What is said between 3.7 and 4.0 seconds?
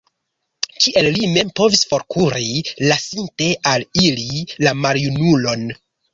al